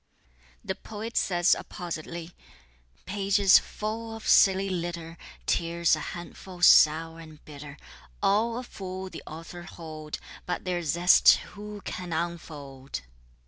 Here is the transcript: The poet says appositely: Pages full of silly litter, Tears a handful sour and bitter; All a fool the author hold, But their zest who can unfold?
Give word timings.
The 0.63 0.73
poet 0.73 1.15
says 1.15 1.53
appositely: 1.55 2.31
Pages 3.05 3.59
full 3.59 4.15
of 4.15 4.27
silly 4.27 4.67
litter, 4.67 5.15
Tears 5.45 5.95
a 5.95 5.99
handful 5.99 6.63
sour 6.63 7.19
and 7.19 7.45
bitter; 7.45 7.77
All 8.19 8.57
a 8.57 8.63
fool 8.63 9.11
the 9.11 9.21
author 9.27 9.61
hold, 9.61 10.17
But 10.47 10.65
their 10.65 10.81
zest 10.81 11.33
who 11.53 11.81
can 11.81 12.11
unfold? 12.13 13.01